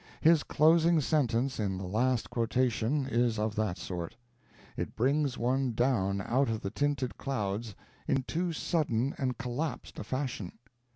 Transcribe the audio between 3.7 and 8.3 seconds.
sort. It brings one down out of the tinted clouds in